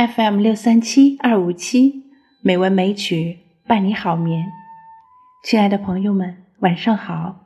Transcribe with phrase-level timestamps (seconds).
[0.00, 2.04] FM 六三七二五七
[2.40, 4.46] 美文美曲伴你好眠，
[5.44, 7.44] 亲爱的朋友们，晚上好！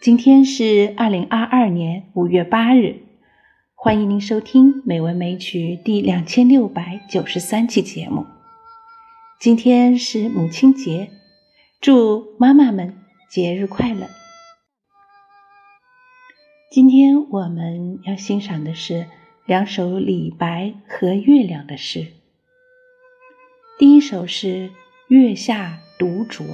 [0.00, 3.00] 今天是二零二二年五月八日，
[3.74, 8.24] 欢迎您收听美文美曲第两千六百九十三期节目。
[9.40, 11.10] 今天是母亲节，
[11.80, 12.94] 祝妈妈们
[13.28, 14.06] 节日快乐！
[16.70, 19.06] 今天我们要欣赏的是。
[19.50, 22.06] 两首李白和月亮的诗。
[23.80, 24.68] 第一首是
[25.08, 26.44] 《月下独酌》。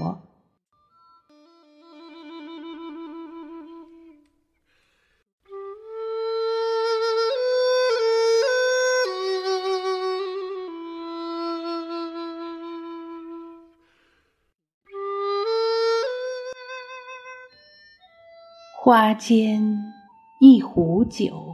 [18.75, 19.93] 花间
[20.41, 21.46] 一壶酒。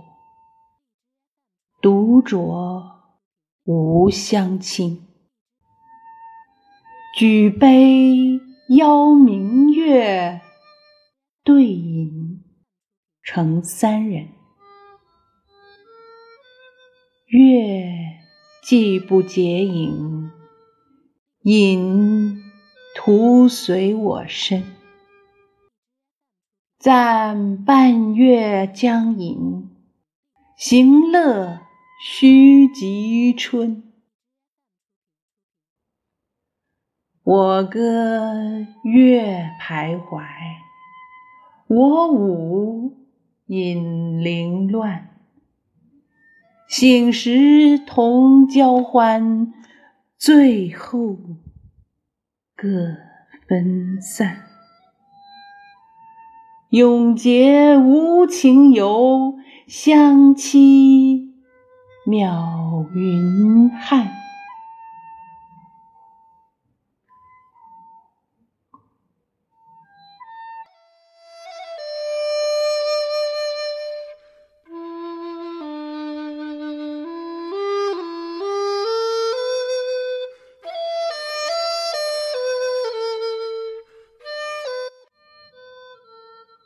[2.05, 2.83] 独酌
[3.62, 5.06] 无相亲，
[7.17, 10.41] 举杯邀明月，
[11.44, 12.42] 对饮
[13.22, 14.31] 成三人。
[17.27, 17.86] 月
[18.64, 20.28] 既不解饮，
[21.42, 22.42] 饮
[22.97, 24.64] 徒随我身。
[26.81, 29.70] 暂伴月将饮，
[30.56, 31.61] 行乐。
[32.05, 33.81] 须及春，
[37.22, 40.25] 我歌月徘徊，
[41.69, 42.97] 我舞
[43.47, 45.11] 引灵乱。
[46.67, 49.53] 醒时同交欢，
[50.19, 51.16] 醉后
[52.56, 52.97] 各
[53.47, 54.48] 分散。
[56.70, 59.37] 永结无情游，
[59.69, 61.22] 相期。
[62.05, 64.10] 渺云汉，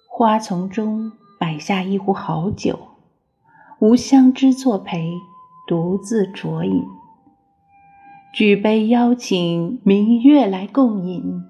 [0.09, 2.89] 花丛中摆下一壶好酒。
[3.79, 5.13] 无相知作陪，
[5.67, 6.85] 独自酌饮。
[8.33, 11.43] 举杯邀请明月来共饮，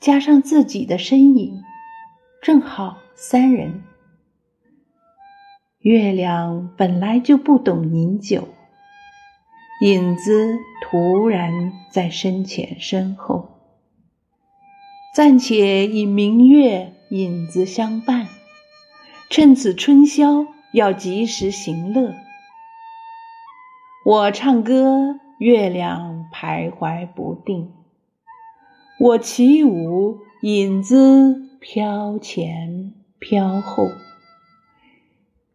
[0.00, 1.62] 加上自己的身影，
[2.42, 3.82] 正好三人。
[5.80, 8.48] 月亮本来就不懂饮酒，
[9.82, 13.58] 影子突然在身前身后，
[15.14, 18.28] 暂且以明月影子相伴，
[19.28, 20.46] 趁此春宵。
[20.72, 22.14] 要及时行乐。
[24.04, 27.68] 我唱歌，月亮徘徊不定；
[28.98, 33.88] 我起舞，影子飘前飘后。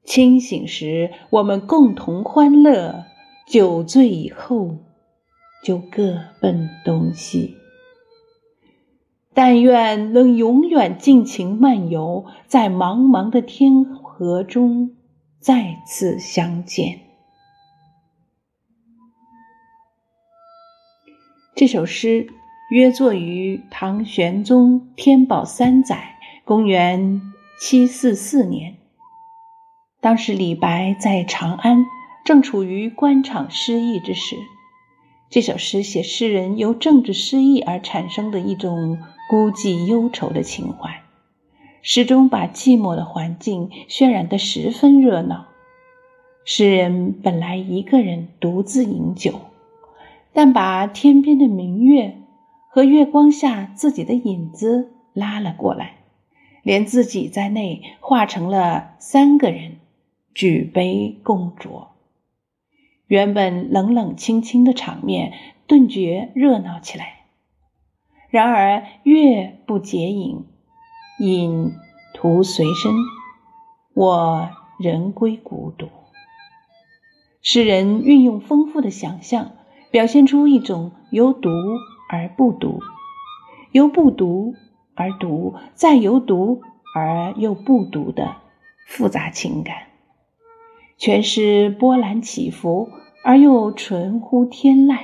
[0.06, 3.04] 清醒时，我们共同欢乐；
[3.46, 4.78] 酒醉以后，
[5.62, 7.58] 就各奔东西。
[9.34, 14.92] 但愿能永远尽情漫游在茫茫的天河中。
[15.40, 17.07] 再次相见。
[21.58, 22.28] 这首诗
[22.70, 27.20] 约作于唐玄宗天宝三载（公元
[27.60, 28.76] 744年）。
[30.00, 31.84] 当时李白在长安，
[32.24, 34.36] 正处于官场失意之时。
[35.32, 41.02] 这首诗写诗人由政治失意而产生的一种孤寂忧愁的情怀。
[41.82, 45.48] 诗中把寂寞的环境渲染得十分热闹。
[46.46, 49.40] 诗人本来一个人独自饮酒，
[50.38, 52.22] 但把天边的明月
[52.70, 55.96] 和月光下自己的影子拉了过来，
[56.62, 59.78] 连自己在内化成了三个人，
[60.36, 61.88] 举杯共酌。
[63.08, 65.34] 原本冷冷清清的场面
[65.66, 67.22] 顿觉热闹起来。
[68.30, 70.46] 然而月不解饮。
[71.20, 71.74] 影
[72.14, 72.92] 徒随身，
[73.96, 75.88] 我人归孤独。
[77.42, 79.54] 诗人运用丰富的想象，
[79.90, 81.50] 表现出一种由读
[82.10, 82.80] 而不读，
[83.72, 84.54] 由不读
[84.96, 86.62] 而读，再由读
[86.96, 88.36] 而又不读的
[88.86, 89.76] 复杂情感。
[90.98, 92.90] 全诗波澜起伏，
[93.24, 94.98] 而又纯乎天籁，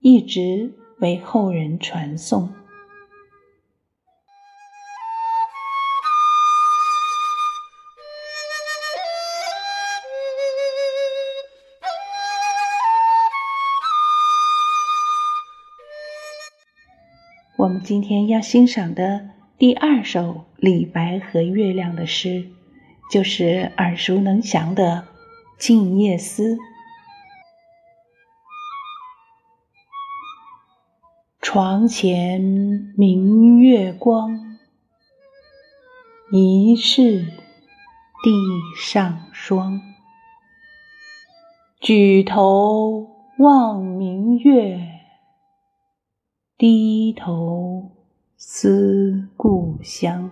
[0.00, 2.50] 一直为后人传颂。
[17.60, 19.28] 我们今天要欣赏的
[19.58, 22.46] 第二首李白和月亮的诗，
[23.12, 25.06] 就是耳熟能详的
[25.62, 26.56] 《静夜思》。
[31.42, 32.40] 床前
[32.96, 34.56] 明月光，
[36.32, 37.26] 疑是
[38.22, 38.30] 地
[38.74, 39.82] 上霜。
[41.78, 44.99] 举头望明月，
[46.60, 47.90] 低头
[48.36, 50.30] 思故乡。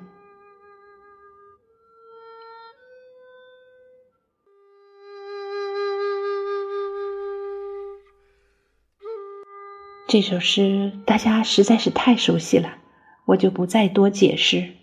[10.06, 12.76] 这首诗大家实在是太熟悉了，
[13.24, 14.74] 我就不再多解释。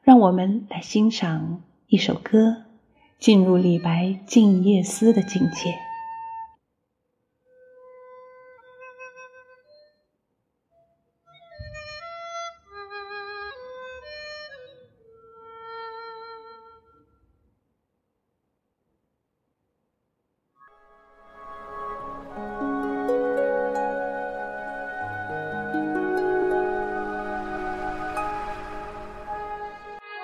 [0.00, 2.64] 让我们来欣赏一首歌，
[3.18, 5.85] 进入李白《静夜思》的境界。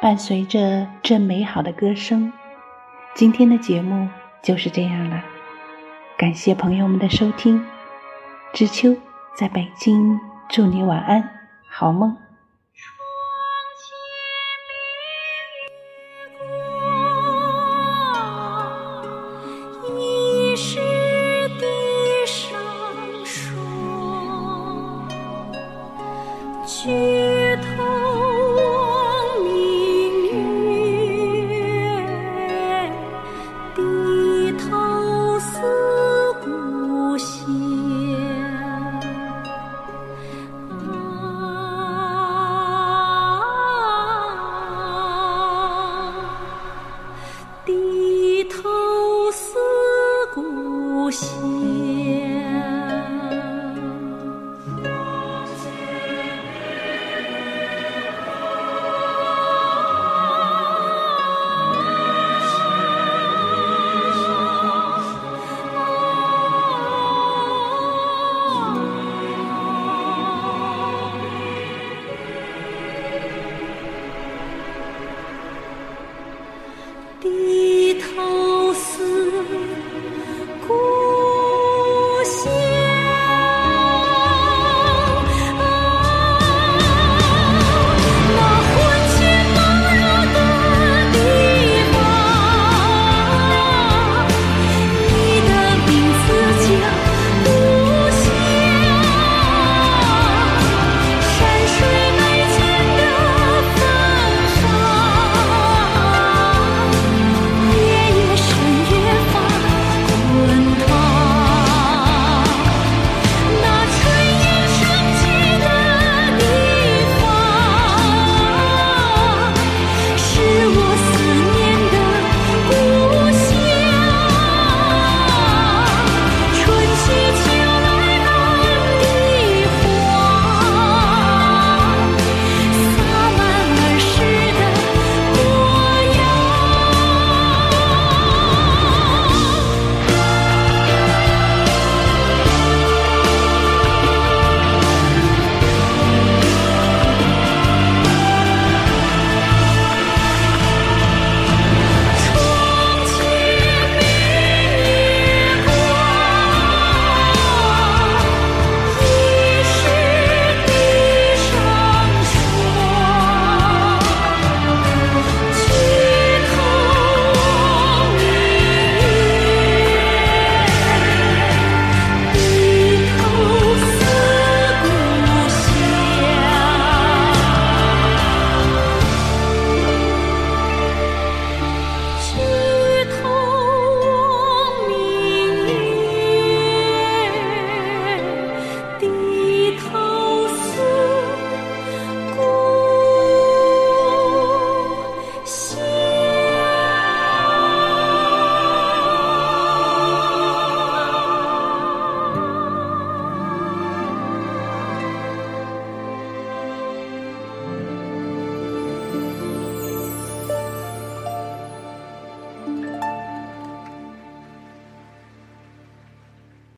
[0.02, 2.32] 伴随着这美好的歌声，
[3.14, 4.08] 今天的节目
[4.43, 5.22] 就是这样了。
[6.19, 7.64] 感谢朋友们的收听，
[8.52, 8.96] 知秋
[9.37, 10.19] 在北京
[10.49, 11.31] 祝你晚安，
[11.69, 12.21] 好梦。